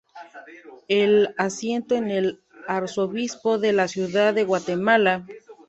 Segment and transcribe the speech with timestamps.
[0.87, 5.27] El asiento es el Arzobispo de la Ciudad de Guatemala.